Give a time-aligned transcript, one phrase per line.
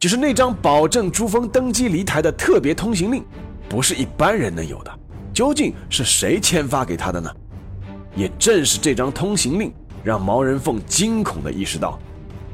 [0.00, 3.22] 就是那张保证朱峰登基离台的特别通行令，
[3.68, 4.90] 不是一般人能有的。
[5.30, 7.30] 究竟是谁签发给他的呢？
[8.16, 9.70] 也正是这张通行令，
[10.02, 11.98] 让毛人凤惊恐地意识到，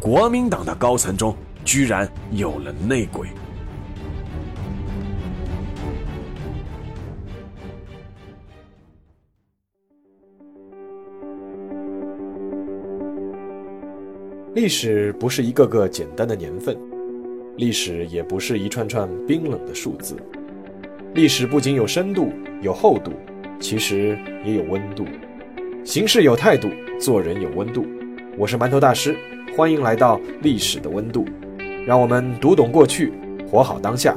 [0.01, 3.29] 国民党的高层中居然有了内鬼。
[14.55, 16.77] 历史不是一个个简单的年份，
[17.59, 20.15] 历史也不是一串串冰冷的数字。
[21.15, 22.31] 历史不仅有深度、
[22.61, 23.11] 有厚度，
[23.59, 25.07] 其实也有温度。
[25.83, 26.69] 行事有态度，
[27.01, 27.87] 做人有温度。
[28.37, 29.17] 我是馒头大师，
[29.57, 31.25] 欢迎来到历史的温度。
[31.87, 33.11] 让我们读懂过去，
[33.51, 34.15] 活好当下，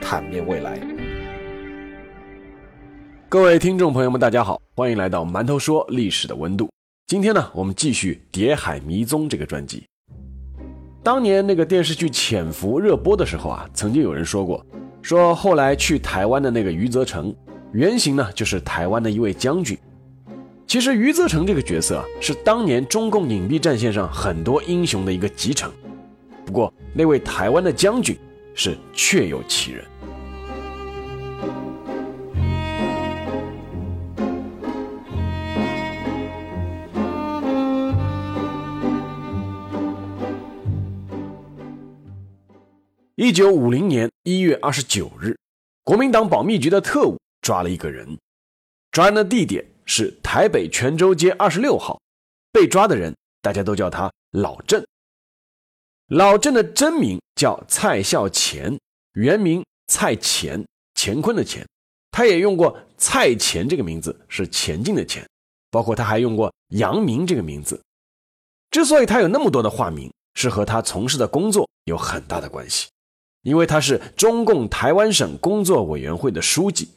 [0.00, 0.80] 坦面未来。
[3.28, 6.70] 各位听众朋友们，大家好，欢迎来到馒头说历史的温度。
[7.06, 9.84] 今天呢，我们继续《谍海迷踪》这个专辑。
[11.02, 14.64] 当年那个电视剧《潜伏》热播的时候啊，曾经有人说过，
[15.00, 17.34] 说后来去台湾的那个余则成，
[17.72, 19.78] 原型呢就是台湾的一位将军。
[20.66, 25.72] 其实余则成这个角色是当年中共隐蔽战线上很多英雄的一个集成。
[26.44, 28.14] 不过那位台湾的将军
[28.54, 29.84] 是确有其人。
[43.20, 45.36] 一九五零年一月二十九日，
[45.82, 48.16] 国民党保密局的特务抓了一个人，
[48.92, 52.00] 抓人的地点是台北泉州街二十六号。
[52.52, 54.86] 被抓的人大家都叫他老郑。
[56.06, 58.78] 老郑的真名叫蔡孝乾，
[59.14, 61.66] 原名蔡乾，乾坤的乾。
[62.12, 65.28] 他也用过蔡乾这个名字，是前进的前。
[65.72, 67.82] 包括他还用过杨明这个名字。
[68.70, 72.88] 之所以他有那么多的化名，是和他从事的工作有很大的关系。
[73.42, 76.88] 因为他是中共台湾省工作委员会的书记，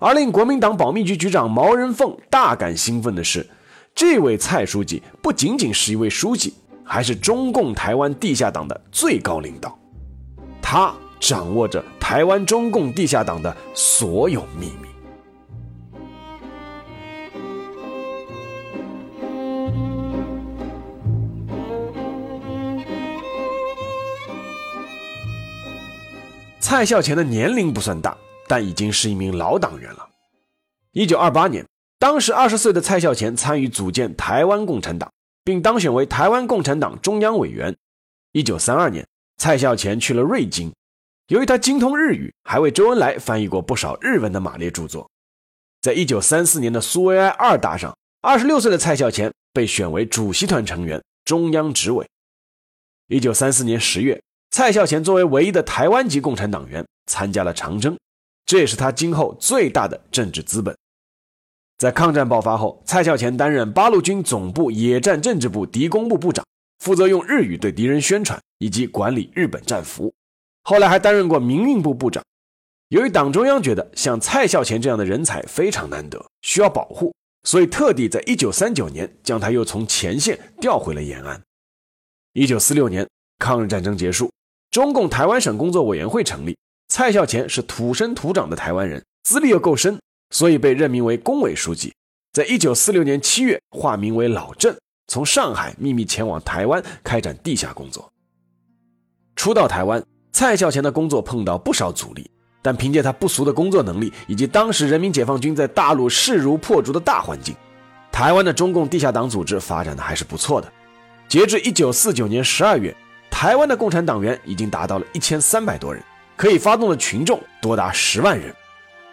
[0.00, 3.48] 而令国民党保密局局长毛人凤大感兴奋的是，
[3.94, 6.54] 这位蔡书记不仅仅是一位书记，
[6.84, 9.78] 还是中共台湾地下党的最高领导，
[10.60, 14.87] 他掌握着台湾中共地下党的所有秘密。
[26.68, 28.14] 蔡孝乾的年龄不算大，
[28.46, 30.06] 但已经是一名老党员了。
[30.92, 31.66] 一九二八年，
[31.98, 35.10] 当时二十岁的蔡孝乾参与组建台湾共产党，
[35.42, 37.74] 并当选为台湾共产党中央委员。
[38.32, 39.08] 一九三二年，
[39.38, 40.70] 蔡孝乾去了瑞金，
[41.28, 45.10] 由于他精通日语，还为周恩来翻译过不少日文的马列著作。
[45.80, 52.06] 在一九三四年的苏维埃二大上，二十六岁的蔡孝乾被选为主席团成员、中央执委。
[53.06, 54.22] 一九三四年十月。
[54.50, 57.96] 蔡孝乾作为唯一的台湾籍共产党员参加了长征，
[58.46, 60.76] 这也是他今后最大的政治资本。
[61.76, 66.44] 在抗战爆发后，蔡孝乾担任八路军总部野战政治部敌工部部长，
[66.78, 70.12] 负责用日语对敌人宣传以及管理日本战俘。
[70.64, 72.24] 后来还担任过民运部部长。
[72.88, 77.14] 由于党中央觉得像蔡孝乾这样的人才非常难得，需要保护，
[77.44, 81.40] 所以特地在1939年将他又从前线调回了延安。
[82.32, 83.08] 1946年，
[83.38, 84.28] 抗日战争结束。
[84.70, 86.56] 中共台湾省工作委员会成立，
[86.88, 89.98] 蔡孝乾是土生土长的台湾人，资历又够深，
[90.30, 91.92] 所以被任命为工委书记。
[92.34, 94.76] 在一九四六年七月，化名为老郑，
[95.06, 98.12] 从上海秘密前往台湾开展地下工作。
[99.36, 102.30] 初到台湾，蔡孝乾的工作碰到不少阻力，
[102.60, 107.56] 但凭借他不俗的工作能力以及当时人民解放军在大陆势如破竹的大环境，
[108.12, 110.70] 台湾的中共地下党组织发展的还是不错的。
[111.26, 112.94] 截至一九四九年十二月。
[113.40, 116.02] 台湾的共产党员已经达到了一千三百多人，
[116.34, 118.52] 可以发动的群众多达十万人。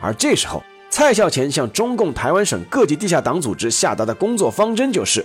[0.01, 5.23] 而这时候，蔡孝乾向中共台湾省各级地下党组织下达的工作方针就是：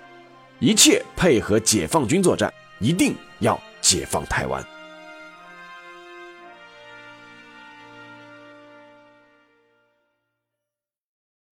[0.59, 4.63] 一切配合解放军作战，一定要解放台湾。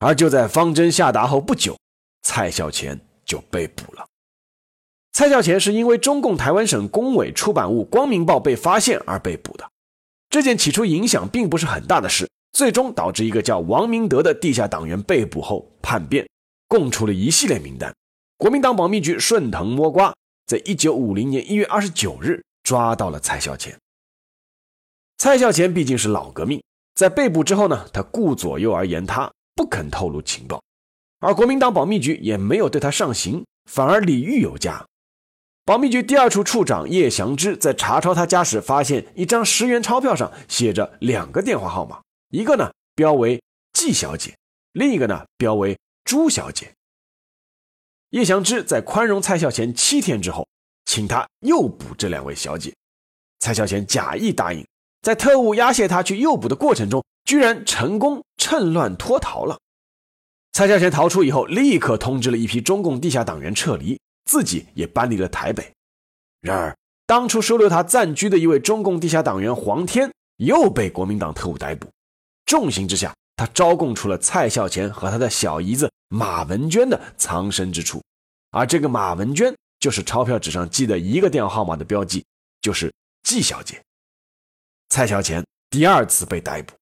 [0.01, 1.75] 而就在方针下达后不久，
[2.25, 4.05] 蔡孝乾就被捕了。
[5.19, 9.69] 蔡孝乾是因为中共台湾省工委出版物《光明报》被发现而被捕的。
[10.31, 16.25] 这件起初影响并不是很大的事，最终导致一个叫王明德的地下党员被捕后叛变，
[16.69, 17.93] 供出了一系列名单。
[18.37, 20.15] 国民党保密局顺藤摸瓜，
[20.47, 23.77] 在一九五零年一月二十九日抓到了蔡孝乾。
[25.17, 26.63] 蔡孝乾毕竟是老革命，
[26.95, 30.63] 在被捕之后呢，他顾左右而言他，不肯透露情报，
[31.19, 34.87] 而国民党保密局也没有对他上刑，反而礼遇有加。
[35.69, 42.01] 保密局第二处处长叶祥之在查抄他家时，发现一张十元钞票上写着两个电话号码，
[42.31, 43.39] 一个呢标为
[43.75, 44.35] 季小姐，
[44.73, 46.73] 另一个呢标为朱小姐。
[48.13, 50.49] 叶祥之在宽容蔡孝乾七天之后，
[50.87, 52.73] 请他诱捕这两位小姐。
[53.39, 54.67] 蔡孝乾假意答应，
[55.03, 59.59] 在特务押解他去诱捕的过程中，居然成功趁乱脱逃了。
[60.55, 64.01] 蔡孝乾逃出以后，立刻通知了一批中共地下党员撤离。
[64.29, 65.73] 自己也搬离了台北，
[66.43, 66.77] 然而
[67.07, 71.89] 当初收留他暂居的一位中共地下党员黄天又被国民党特务逮捕。
[72.45, 78.03] 重刑之下，他招供出了蔡孝乾和他的小姨子马文娟的藏身之处，
[78.51, 82.23] 而这个马文娟就是钞票纸上记的一个电话号码的标记，
[82.61, 82.93] 就是
[83.23, 83.81] 季小姐。
[84.91, 86.75] 蔡孝乾第二次被逮捕，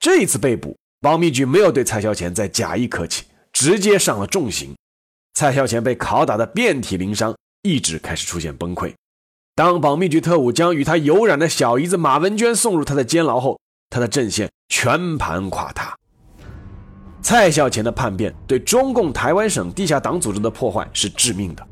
[0.00, 4.74] 这一次被捕，保密局没有对蔡孝乾再假意客气，直接上了重刑。
[5.38, 7.32] 蔡孝乾被拷打得遍体鳞伤，
[7.62, 8.92] 意志开始出现崩溃。
[9.54, 13.56] 当保密局特务将与他有染的小姨子马文娟送入他的监牢后，
[13.88, 15.94] 他的阵线全盘垮塌。
[17.22, 21.64] 蔡孝乾的叛变对中共台湾省地下党组织的破坏是致命的。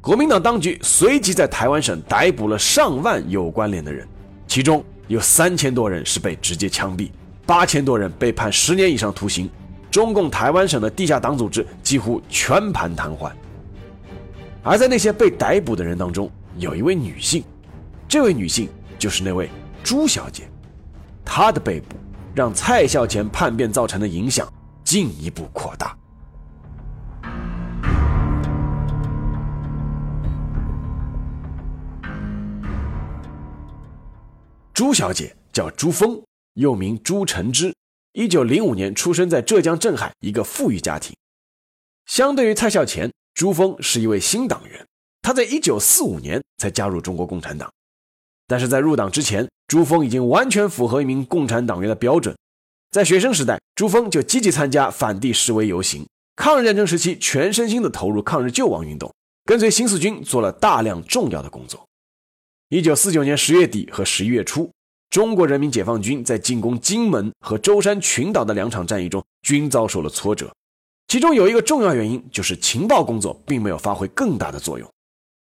[0.00, 4.06] 国民党当局随即在台湾省逮捕了上万有关联的人，
[4.46, 7.10] 其中有三千多人是被直接枪毙，
[7.44, 9.50] 八千多人被判十年以上徒刑。
[9.90, 13.32] 中共台湾省的地下党组织几乎全盘瘫痪，
[14.62, 17.42] 而在那些被逮捕的人当中，有一位女性，
[18.06, 18.68] 这位女性
[18.98, 19.48] 就是那位
[19.82, 20.48] 朱小姐，
[21.24, 21.96] 她的被捕
[22.34, 24.46] 让蔡孝乾叛变造成的影响
[24.84, 25.96] 进一步扩大。
[34.74, 36.22] 朱小姐叫朱峰，
[36.54, 37.77] 又名朱晨之。
[38.18, 41.14] 一九零五年出生在浙江镇海一个富裕家庭。
[42.06, 44.84] 相对于蔡孝乾，朱峰是一位新党员。
[45.22, 47.72] 他在一九四五年才加入中国共产党，
[48.48, 52.36] 但是在入党之前，朱峰已经完全符合一名共产党员的标准。
[52.90, 56.04] 在学生时代，朱峰就积极参加反帝示威游行。
[56.34, 61.86] 抗日战争时期，全身心地投入抗日救亡运动，跟随新四军做了大量重要的工作。
[62.70, 64.68] 一九四九年十月底和十一月初。
[65.10, 70.54] 中国人民解放军在进攻金门和舟山群岛的两场战役中，均遭受了挫折。
[71.06, 74.86] 其中有一个重要原因，就是情报工作并没有发挥更大的作用。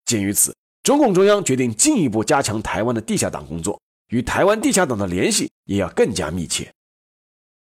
[0.04, 6.72] 鉴于此，中共中央决定进一步加强台湾的地下党工作，与台湾地下党的联系也要更加密切。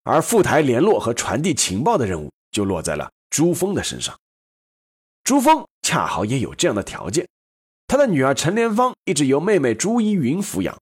[0.04, 4.16] 而赴台联络和传递情报的任务就落在了朱峰的身上。
[5.24, 7.28] 朱峰恰好也有这样的条件，
[7.86, 10.76] 他的女儿陈莲芳一直由妹妹朱依云抚养。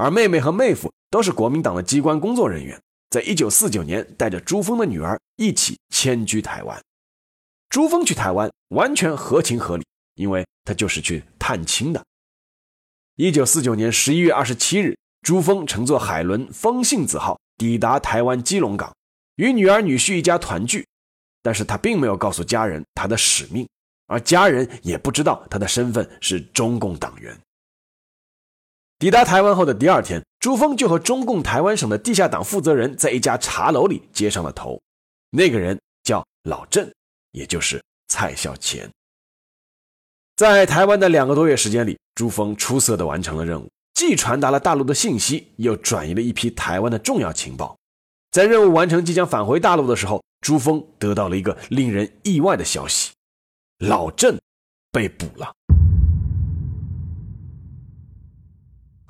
[0.00, 2.80] 而妹妹和妹夫都是国民党的机关工作人员，
[3.10, 6.82] 在一九四九年带着朱峰的女儿一起迁居台湾。
[7.68, 12.02] 朱峰去台湾完全合情合理，因为他就是去探亲的。
[13.16, 18.90] 一九四九年十一月二十七日，朱峰乘坐海轮“风信子号”抵达台湾基隆港，
[19.36, 20.86] 与女儿女婿一家团聚。
[21.42, 23.68] 但是他并没有告诉家人他的使命，
[24.06, 27.38] 而家人也不知道他的身份是中共党员。
[29.00, 34.78] 抵达台湾后的第二天，朱峰就和中共台湾省的地下党负责人在一家茶楼里接上了头。
[35.30, 36.86] 那个人叫老郑，
[37.32, 38.86] 也就是蔡孝乾。
[40.36, 47.74] 在台湾的两个多月时间里，朱峰出色地完成了任务，既传达了大陆的信息，又转移了一批台湾的重要情报。
[48.30, 53.12] 在任务完成、即将返回大陆的时候，朱峰得到了一个令人意外的消息：
[53.78, 54.38] 老郑
[54.92, 55.54] 被捕了。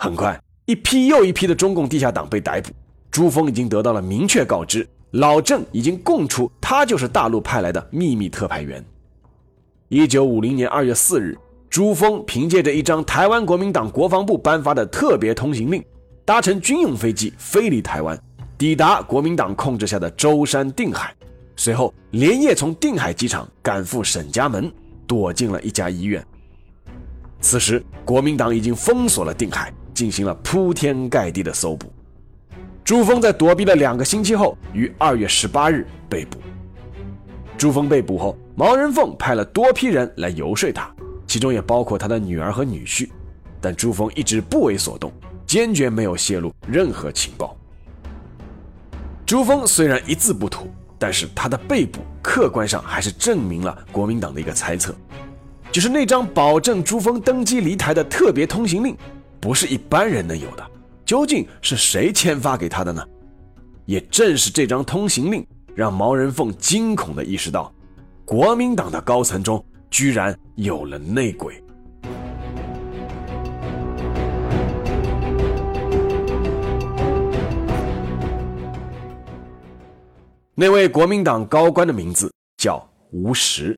[0.02, 2.70] 很快，一批又一批的中共地下党被逮捕。
[3.10, 8.82] 朱峰已经得到了明确告知，老郑已经供出他就是大陆派来的秘密特派员。
[9.88, 11.36] 一九五零年二月四日，
[11.68, 15.84] 朱峰凭借着一张台湾国民党国防部颁发的特别通行令，
[16.24, 18.18] 搭乘军用飞机飞离台湾，
[18.56, 21.14] 抵达国民党控制下的舟山定海，
[21.56, 24.72] 随后连夜从定海机场赶赴沈家门，
[25.06, 26.26] 躲进了一家医院。
[27.42, 29.70] 此时，国民党已经封锁了定海。
[30.00, 31.92] 进行了铺天盖地的搜捕，
[32.82, 36.38] 朱峰在躲避了两个星期后，于二月十八日被捕。
[37.58, 40.90] 朱峰被捕后，毛人凤派了多批人来游说他，
[41.26, 43.10] 其中也包括他的女儿和女婿，
[43.60, 45.12] 但朱峰一直不为所动，
[45.46, 47.54] 坚决没有泄露任何情报。
[49.26, 54.94] 朱峰虽然一字不吐，但是他的被捕客观上还是证明了国民党的一个猜测，
[55.70, 58.96] 就是那张保证朱峰登基离台的特别通行令。
[59.40, 60.70] 不是一般人能有的。
[61.04, 63.04] 究竟是谁签发给他的呢？
[63.84, 65.44] 也正是这张通行令
[65.74, 67.74] 让毛人凤惊恐的意识到
[68.24, 71.60] 国民党的高层中居然有了内鬼。
[80.54, 83.76] 那位国民党高官的名字叫吴石。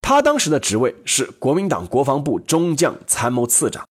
[0.00, 3.84] 他当时的职位是国民党国防部中将参谋次长。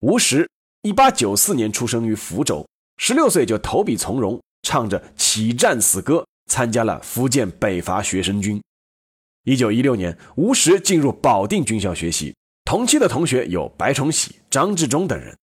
[0.00, 0.48] 吴石
[0.80, 2.66] 一八九四年出生于福州，
[2.96, 8.62] 十六岁就投笔从戎，唱着起战死歌，参加了福建北伐学生军。
[9.44, 15.36] 一九一六年，吴石进入保定军校学习，同期的同学有白崇禧、张治中等人。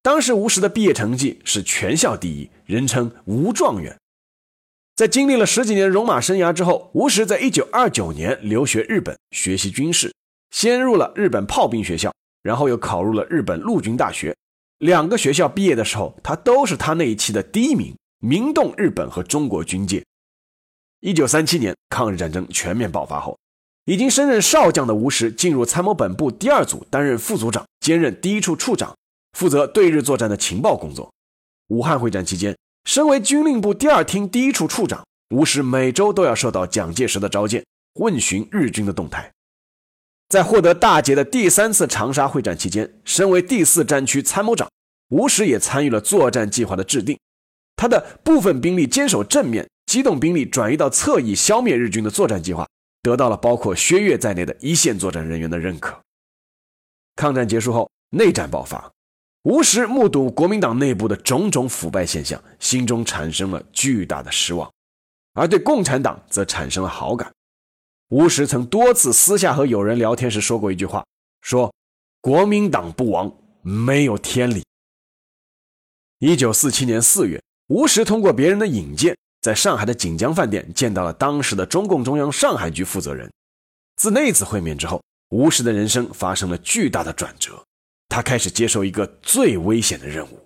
[0.00, 3.98] 当时吴石的毕业成绩是全校第一，人称“吴状元”。
[4.94, 10.14] 在经历了十几年戎马生涯之后，吴石在一九二九年留学日本学习军事，
[10.52, 12.14] 先入了日本炮兵学校，
[12.44, 14.36] 然后又考入了日本陆军大学。
[14.78, 20.04] 两个学校毕业的时候，他都是他那一期的第一名，名动日本和中国军界。
[21.00, 23.36] 一九三七年抗日战争全面爆发后，
[23.86, 28.94] 已经升任少将的吴石进入参谋本部第二组担任副组长，兼任第一处处长。
[29.36, 31.12] 负责对日作战的情报工作。
[31.68, 39.33] 武汉会战期间，身为军令部第二厅第一处处长，吴石每周都要受到蒋介石的召见，问询日军的动态。
[40.28, 44.68] 在获得大捷的第三次长沙会战期间，身为第四战区参谋长，
[45.10, 47.18] 吴石也参与了作战计划的制定。
[47.76, 52.66] 他的部分兵力坚守正面，机动兵力转移到侧翼消灭日军的作战计划，
[53.02, 56.00] 得到了包括薛岳在内的一线作战人员的认可。
[57.16, 58.90] 抗战结束后，内战爆发。
[59.42, 64.72] 吴石目睹国民党内部的种种腐败现象，心中产生了巨大的失望，
[65.34, 67.30] 而对共产党则产生了好感。
[68.14, 71.04] 吴石曾多次私下和友人聊天时说过一句话
[71.42, 71.74] ：“说
[72.20, 74.62] 国民党不亡，没有天理。”
[76.20, 83.28] 一九四七年四月，吴石通过别人的引荐，在上海的锦江饭店见到了当时的中共中央上海局负责人。
[83.96, 87.60] 自那次会面之后，吴石的人生发生了巨大的转折。
[88.08, 90.38] 他开始接受一个最危险的任务，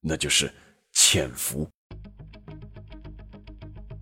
[0.00, 0.50] 那就是
[0.92, 1.68] 潜伏。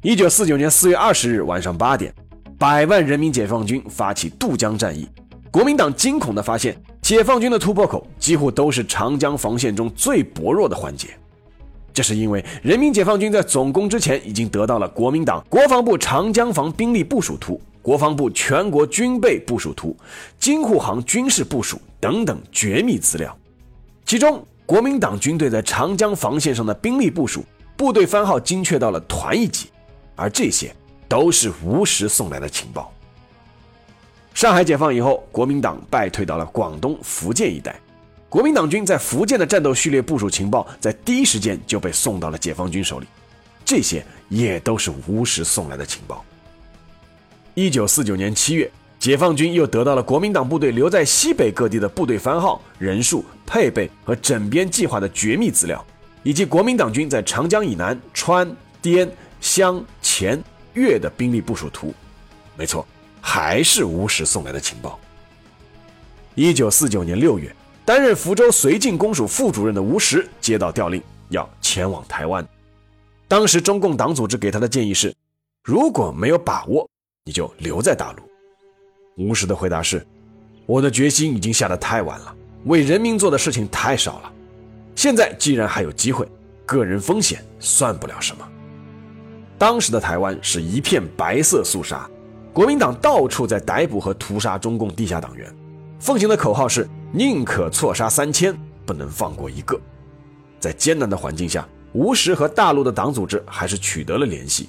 [0.02, 2.14] 一九四九年四月二十日晚上八点，
[2.58, 5.08] 百万人民解放军发起渡江战役。
[5.48, 11.08] 国民党惊恐地发现，解放军的突破口几乎都是长江防线中最薄弱的环节。
[11.92, 17.60] 这是因为人民解放军在总攻之前已经得到了国民党国防部长江防兵力部署图。
[17.80, 19.96] 国防部全国军备部署图、
[20.38, 23.34] 京沪杭军事部署等等绝密资料，
[24.04, 27.42] 其中国民党军队在长江防线上的兵力部署、
[27.78, 29.70] 部队番号精确到了团一级，
[30.16, 30.70] 而这些
[31.08, 32.92] 都是吴石送来的情报。
[34.34, 37.74] 上海解放以后，国民党败退到了广东、福建一带，
[38.28, 43.06] 国民党军在福建的战斗序列部署情报在第一时间就被送到了解放军手里，
[43.64, 46.24] 这些也都是吴石送来的情报。
[47.54, 55.84] 一九四九年七月，解放军又得到了国民党部队留在西北各地的部队番号、人数、配备和整编计划的绝密资料，
[56.22, 58.48] 以及国民党军在长江以南川、
[58.80, 59.10] 滇、
[59.40, 60.40] 湘、黔、
[60.78, 61.92] 月的兵力部署图。
[62.56, 62.86] 没错，
[63.20, 64.98] 还是吴石送来的情报。
[66.34, 67.54] 一九四九年六月，
[67.84, 72.46] 担任福州绥靖公署副主任的吴石接到调令，要前往台湾。
[73.26, 75.14] 当时中共党组织给他的建议是：
[75.64, 76.88] 如果没有把握。
[77.24, 78.22] 你就留在大陆。
[79.18, 80.02] 吴石的回答是
[80.64, 84.32] ：“我的决心已经下得太晚了，为人民做的事情太少了。
[84.96, 86.26] 现在既然还有机会，
[86.64, 88.48] 个人风险算不了什么。”
[89.58, 92.08] 当时的台湾是一片白色肃杀，
[92.52, 95.52] 国民党到处在逮捕和屠杀中共地下党员，
[95.98, 99.78] 奉行的口号是“宁可错杀三千，不能放过一个”。
[100.60, 104.68] 在艰难的环境下，吴石和大陆的党组织还是取得了联系。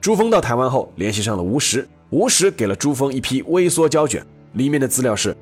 [0.00, 1.86] 朱峰到台湾后，联系上了吴石。
[2.08, 5.36] 吴石给了朱峰一批微缩胶卷，里面的资料是：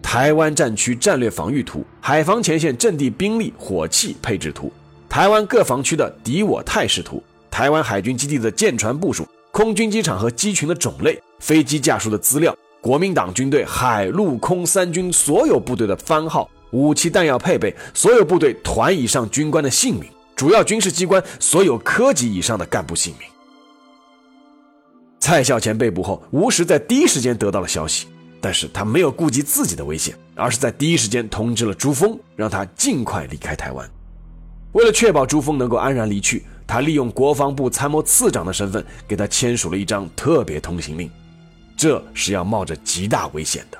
[0.00, 4.70] 台湾战区战略防御图、海防前线阵地兵力火器配置图、
[5.08, 7.22] 台湾各防区的敌我态势图、
[7.58, 23.28] 台湾海军基地的舰船部署、空军机场和机群的种类、飞机架数的资料、国民党军队海陆空三军所有部队的番号、武器弹药配备、所有部队团以上军官的姓名、主要军事机关所有科级以上的干部姓名。
[25.18, 28.06] 蔡孝乾被捕后，吴石在第一时间得到了消息，
[28.40, 33.90] 但是他没有顾及自己的危险，而是在第一时间通知了朱峰，让他尽快离开台湾。
[34.74, 41.10] 为了确保朱峰能够安然离去，他利用国防部参谋次长的身份，给他签署了一张特别通行令，
[41.74, 43.78] 这是要冒着极大危险的。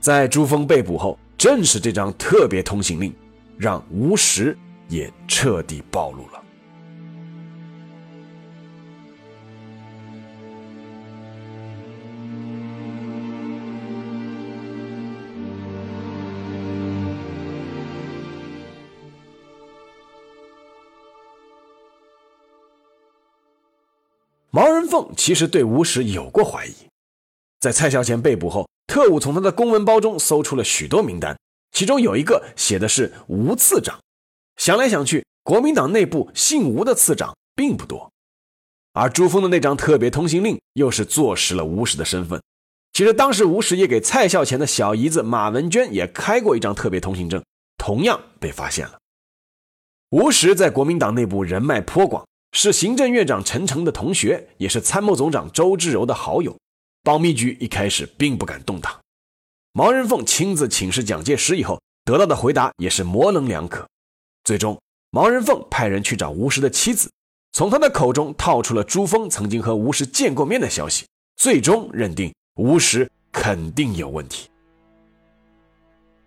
[0.00, 3.14] 在朱峰被捕后，正是这张特别通行令，
[3.56, 6.42] 让吴石也彻底暴露了。
[24.56, 26.72] 毛人凤其实对吴石有过怀疑。
[27.60, 31.38] 在蔡孝乾被捕后，特务从他的公文包中搜出了许多名单，
[31.72, 34.00] 其中有一个写的是吴次长。
[34.56, 38.10] 想来想去，国民党内部姓吴的次长并不多，
[38.94, 42.42] 而朱峰的那张特别通行令又是坐实了吴石的身份。
[42.94, 47.44] 其实当时吴石也给蔡孝乾的小姨子马文娟也开过一张特别通行证，
[47.76, 48.98] 同样被发现了。
[50.12, 52.26] 吴石在国民党内部人脉颇广，
[52.58, 56.56] 是行政院长陈诚的同学，也是参谋总长周至柔的好友。
[57.02, 58.98] 保密局一开始并不敢动他。
[59.72, 63.86] 毛人凤亲自请示蒋介石以后，得到的回答也是模棱两可。
[64.42, 67.10] 最终，毛人凤派人去找吴石的妻子，
[67.52, 71.04] 从他的口中套出了朱峰曾经和吴石见过面的消息，
[71.36, 72.32] 最终认定。
[72.54, 74.48] 吴石肯定有问题。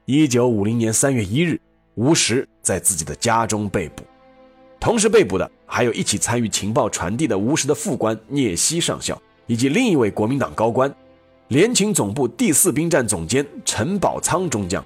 [0.06, 1.60] 一九五零年三月一日，
[1.96, 4.04] 吴石在自己的家中被捕，
[4.80, 10.94] 同时被捕的还有一起参与情报传递的吴石的副官聂希上校，以及另一位国民党高官，
[11.50, 14.84] 联勤总部第四兵站总监陈宝仓中将。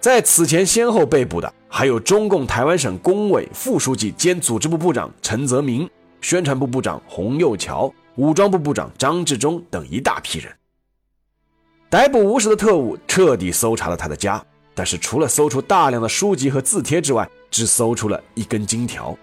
[0.00, 5.88] 在此前先后被捕的还有中共台湾省工委副书记兼组织部部长陈泽明、
[6.20, 7.92] 宣传部部长洪佑桥。
[8.16, 10.52] 武装部部长张治中等一大批人
[11.88, 19.16] 逮捕吴石的特务彻底搜查了他的家，但是除了搜出大量的书籍和字帖之外，只搜出了一根金条。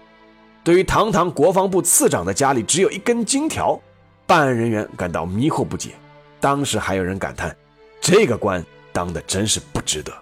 [0.62, 3.80] 对于堂堂国防部次长的家里只有一根金条，
[4.26, 5.90] 办案人员感到迷惑不解。
[6.38, 7.54] 当时还有人感叹
[8.00, 10.12] ：“这个官当的真是不值得。”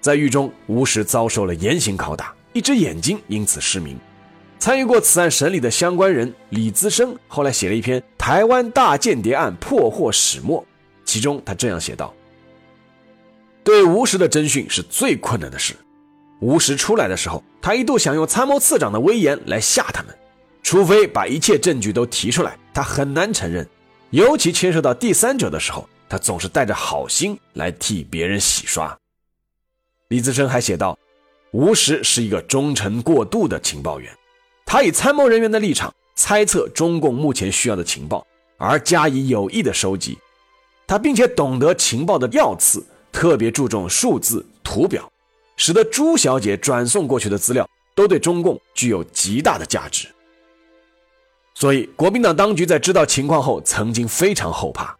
[0.00, 3.98] 在狱中，吴石遭受了严刑拷打，一只眼睛因此失明。
[4.58, 10.62] 参与过此案审理的相关人李资生后来写了一篇《台湾大间谍案破获始末》，
[11.04, 12.14] 其中他这样写道
[13.64, 15.74] ：“对吴石的侦讯是最困难的事。
[16.40, 20.14] 吴石出来的时候，他一度想用参谋次长的威严来吓他们，
[20.62, 23.66] 除非把一切证据都提出来，他很难承认。
[24.10, 28.96] 尤其牵涉到第三者的时候，他总是带着好心来替别人洗刷。”
[30.08, 30.96] 李自生还写道
[31.52, 34.12] ：“吴石是一个忠诚过度的情报员。”
[34.66, 38.26] 他以参谋人员的立场猜测中共目前需要的情报，
[38.58, 40.18] 而加以有意的收集。
[40.86, 45.08] 他并且懂得情报的要次，特别注重数字图表，
[45.56, 50.08] 使得朱小姐转送过去的资料都对中共具有极大的价值。
[51.54, 54.94] 所以，国民党当局在知道情况后，曾经非常后怕。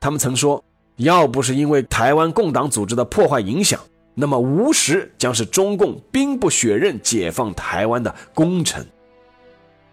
[0.00, 0.64] 他们曾说，
[0.96, 3.78] 要不是因为台湾共党组织的破坏影响，
[4.14, 8.84] 那么吴石将是中共兵不血刃解放台湾的功臣。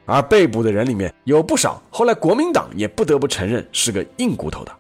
[0.06, 4.72] 而被捕的人里面有不少，后来国民党也不得不承认是个硬骨头的。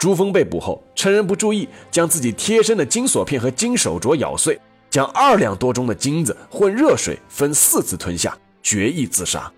[0.00, 4.58] 朱峰被捕后，趁人不注意，将自己贴身的金锁片和金手镯咬碎，
[4.88, 9.52] 将二两多重的金子混热水分四次吞下，决意自杀。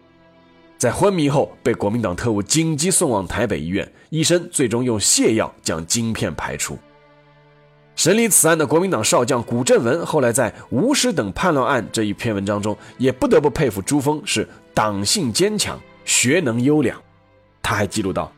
[0.76, 6.76] 在昏迷后，被国民党特务紧急送往台北医院，医生最终用泻药将金片排出。
[7.94, 17.00] 审理此案的国民党少将古正文，后来在《吴师等叛乱案》这一篇文章中，也不得不佩服朱峰是党性坚强，学能优良。
[17.62, 18.32] 他还记录到：“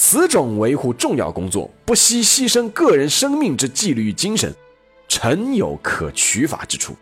[0.00, 4.54] 此种维护重要工作，不惜牺牲个人生命之纪律与精神，
[5.08, 6.94] 诚有可取法之处。”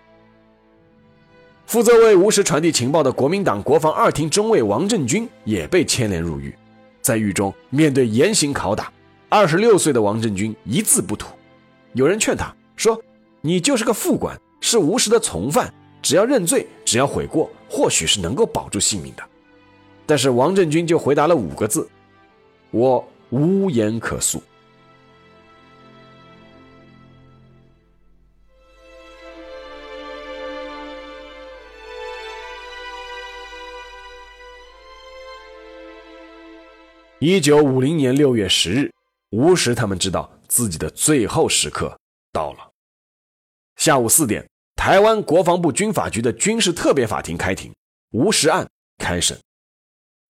[1.67, 6.55] 负责为吴石传递情报的国民党国防二厅中尉王振军也被牵连入狱，
[7.03, 8.91] 在狱中面对严刑拷打，
[9.29, 11.29] 二十六岁的王振军一字不吐。
[11.93, 12.99] 有人劝他说
[13.43, 19.23] ：“你就是个副官，是吴石的从犯，只要认罪，只要悔过，或许是能够保住性命的。”
[20.07, 21.87] 但是王振军就回答了五个字
[22.77, 24.43] ：“我无言可诉。”
[37.19, 38.93] 一九五零年六月十日，
[39.31, 40.31] 吴石他们知道。
[40.49, 41.99] 自己的最后时刻
[42.33, 42.71] 到了。
[43.75, 47.75] 下午四点，台湾国防部军法局的军事特别法庭开庭，
[48.13, 49.37] 吴石案开审。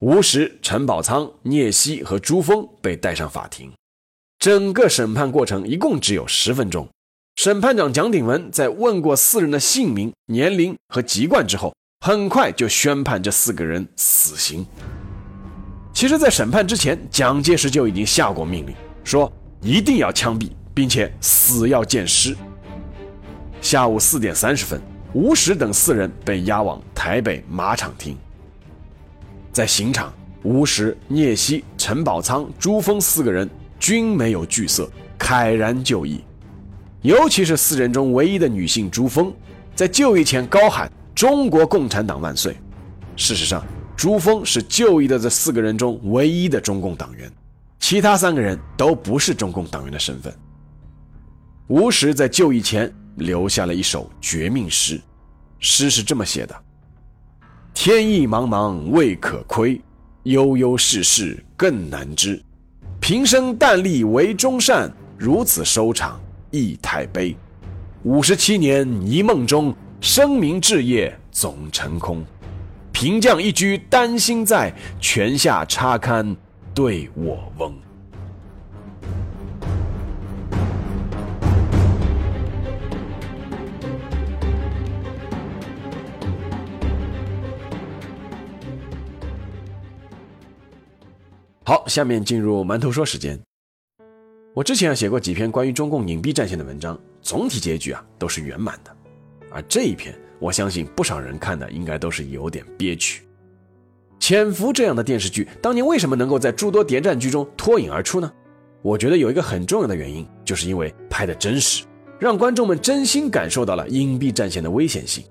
[0.00, 3.72] 吴石、陈宝仓、聂希和朱峰被带上法庭。
[4.38, 6.86] 整个审判过程一共只有十分钟。
[7.36, 14.66] 审判长蒋鼎文在问过四人的姓名、年龄和籍贯之后，很快就宣判这四个人死刑。
[15.94, 19.32] 其实，在审判之前，蒋介石就已经下过命令，说。
[19.62, 22.36] 一定要枪毙，并且死要见尸。
[23.62, 24.80] 下午四点三十分，
[25.14, 28.16] 吴石等四人被押往台北马场厅。
[29.56, 33.48] 在刑场，吴石、聂曦、陈宝仓、朱峰四个人
[33.80, 34.86] 均没有惧色，
[35.18, 36.20] 慨然就义。
[37.00, 39.32] 尤其是四人中唯一的女性朱峰，
[39.74, 42.54] 在就义前高喊“中国共产党万岁”。
[43.16, 43.64] 事实上，
[43.96, 47.32] 朱峰是就义的这四个人中唯一的中共党员，
[47.78, 50.30] 其他三个人都不是中共党员的身份。
[51.68, 55.00] 吴石在就义前留下了一首绝命诗，
[55.60, 56.54] 诗是这么写的
[57.78, 59.78] ：“天意茫茫未可窥，
[60.22, 62.42] 悠悠世事更难知。
[63.00, 66.18] 平生但立为忠善，如此收场
[66.50, 67.36] 亦太悲。
[68.02, 72.24] 五十七年一梦中，声名志业总成空。”
[72.92, 76.34] 平将一居丹心在，泉下插堪
[76.74, 77.74] 对我翁。
[91.68, 93.36] 好，下面进入馒头说时间。
[94.54, 98.96] 我之前啊写过几篇关于中共隐蔽战线的文章，总体结局啊都是圆满的，
[99.50, 100.16] 而这一篇。
[100.38, 103.24] 我相信不少人看的应该都是有点憋屈。
[104.20, 108.32] 潜伏这样的电视剧，当年为什么能够在诸多谍战剧中脱颖而出呢？
[108.80, 111.84] 我觉得有一个很重要的原因，就是因为拍的真实，
[112.20, 115.24] 让观众们真心感受到了隐蔽战线的危险性。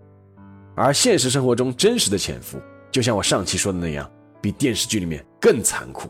[0.76, 2.60] 而现实生活中真实的潜伏，
[2.92, 6.10] 就像我上期说的那样，比电视剧里面更残酷。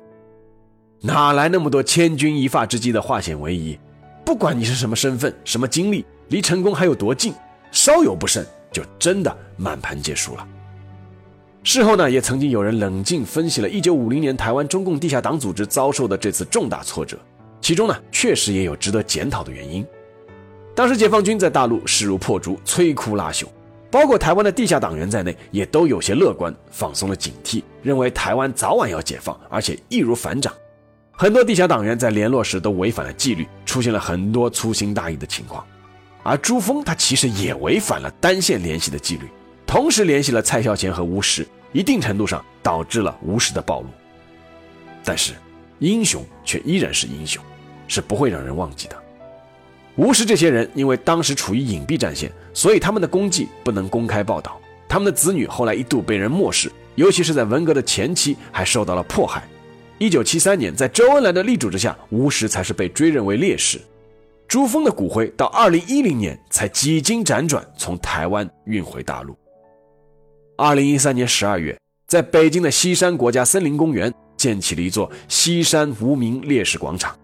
[1.01, 3.77] 哪来那么多千钧一发之际的化险为夷？
[4.25, 7.33] 不管你是什么身份、什么经历，离成功还有多近，
[7.71, 8.45] 稍有不慎。
[8.71, 10.45] 就真的满盘皆输了。
[11.63, 17.17] 事后呢，也曾经有人冷静分析了1950年台湾中共地下党组织遭受的这次重大挫折，
[17.61, 19.85] 其中呢，确实也有值得检讨的原因。
[20.75, 23.45] 当时解放军在大陆势如破竹，摧枯拉朽，
[23.89, 30.53] 包括台湾的地下党员在内，也都有些乐观，放松了警惕，认为台湾早晚要解放，而且易如反掌。
[31.17, 35.65] 很多地下党员在联络时都违反了纪律，出现了很多粗心大意的情况。
[36.23, 39.29] 而朱峰他其实也违反了单线联系的纪律，
[39.65, 43.87] 同时联系了蔡孝乾和吴石，一定程度上导致了吴石的暴露。
[45.05, 45.31] 但是，
[45.79, 47.41] 英雄却依然是英雄，
[47.87, 48.97] 是不会让人忘记的。
[49.95, 59.47] 吴石这些人因为当时处于隐蔽战线，所以他们的功绩不能公开报道，他们的子女后来一度被人漠视，尤其是在文革的前期还受到了迫害。
[59.97, 63.79] 一九七三年，在周恩来的力主之下，吴石才是被追认为烈士。
[64.47, 69.35] 朱峰的骨灰到二零一零年才几经辗转从台湾运回大陆。
[70.57, 71.77] 二零一三年十二月，
[72.07, 77.17] 在北京的西山国家森林公园建起了一座西山无名烈士广场。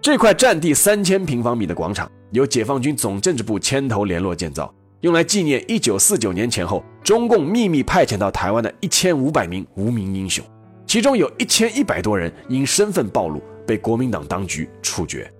[0.00, 10.44] 这块占地三千平方米的广场由解放军总政治部牵头联络建造，用来纪念一九四九年前后中共秘密派遣到台湾的一千五百名无名英雄，
[10.86, 15.30] 其中有一千一百多人因身份暴露被国民党当局处决。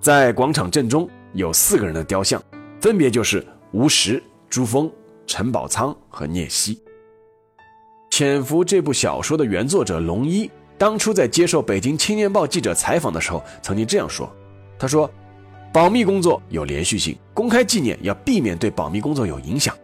[0.00, 2.42] 在广场正中有四个人的雕像，
[2.80, 4.90] 分别就是吴石、朱峰、
[5.26, 6.74] 陈宝仓和聂曦。
[8.10, 14.30] 《潜伏》这部小说的原作者龙一当初在接受北京青年报记者采访的时候，曾经这样说
[14.78, 15.10] ：“他说，
[15.72, 19.74] 保密工作有连续性，公开纪念要避免对保密工作有影响。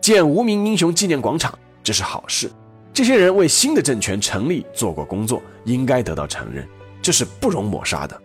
[0.00, 2.48] 建无名英雄纪念广场，这是好事。
[2.94, 6.64] 这些人为新的政权成立做过工作，应该得到承认，
[7.02, 8.18] 这是不容抹杀的。”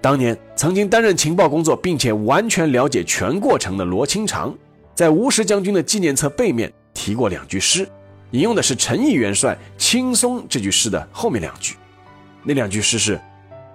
[0.00, 4.54] 当年曾经担任情报工作，并且完全了解全过程的罗清长，
[4.94, 7.88] 在吴石将军的纪念册背面提过两句诗，
[8.30, 11.74] 引用的是陈毅元帅青松这句诗的后面两句。
[12.44, 13.20] 那两句诗是：“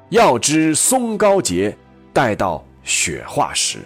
[0.10, 1.76] 要知松高洁，
[2.14, 3.80] 待到雪化时。”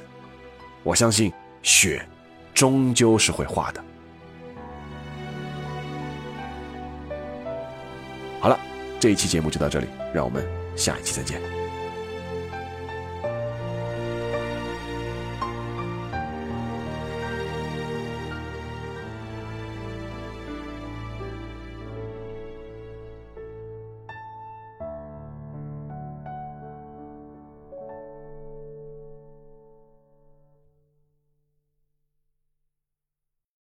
[0.84, 1.32] 我相信
[1.64, 2.06] 雪
[2.54, 3.84] 终究是会化的。
[9.04, 10.42] 这一期节目就到这里，让我们
[10.78, 11.63] 下一期再见。